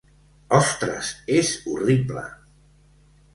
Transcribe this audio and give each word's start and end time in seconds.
Ostres, 0.59 1.09
és 1.41 1.51
horrible! 1.73 2.25